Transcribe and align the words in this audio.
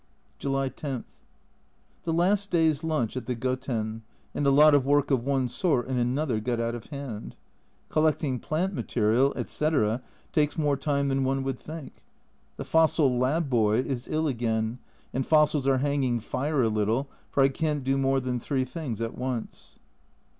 July 0.39 0.67
10. 0.67 1.03
The 2.05 2.11
last 2.11 2.49
day's 2.49 2.83
lunch 2.83 3.15
at 3.15 3.27
the 3.27 3.35
Goten, 3.35 4.01
and 4.33 4.47
a 4.47 4.49
lot 4.49 4.73
of 4.73 4.83
work 4.83 5.11
of 5.11 5.23
one 5.23 5.47
sort 5.47 5.87
and 5.87 5.99
another 5.99 6.39
got 6.39 6.59
out 6.59 6.73
of 6.73 6.87
hand. 6.87 7.35
Collecting 7.89 8.39
plant 8.39 8.73
material, 8.73 9.31
etc., 9.35 10.01
takes 10.31 10.57
more 10.57 10.75
time 10.75 11.09
than 11.09 11.23
one 11.23 11.43
would 11.43 11.59
think. 11.59 12.03
The 12.57 12.65
fossil 12.65 13.15
lab. 13.19 13.47
boy 13.47 13.77
is 13.81 14.07
ill 14.07 14.27
again, 14.27 14.79
and 15.13 15.23
fossils 15.23 15.67
are 15.67 15.77
hanging 15.77 16.19
fire 16.19 16.63
a 16.63 16.67
little, 16.69 17.07
for 17.29 17.43
I 17.43 17.49
can't 17.49 17.83
do 17.83 17.95
more 17.95 18.19
than 18.19 18.39
three 18.39 18.65
things 18.65 19.01
at 19.01 19.15
once. 19.15 19.77